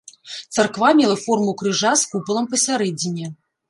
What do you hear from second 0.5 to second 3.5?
Царква мела форму крыжа з купалам пасярэдзіне.